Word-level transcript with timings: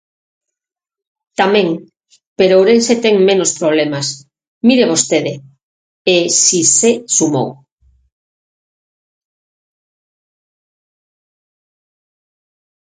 Tamén, 1.39 1.67
pero 2.37 2.57
Ourense 2.59 2.93
ten 3.05 3.15
menos 3.29 3.51
problemas, 3.59 4.07
mire 4.67 4.89
vostede, 4.91 5.33
e 6.15 6.17
si 6.43 6.61
se 6.77 6.91
sumou. 7.15 7.49